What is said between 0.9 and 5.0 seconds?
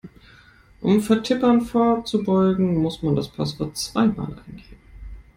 Vertippern vorzubeugen, muss man das Passwort zweimal eingeben.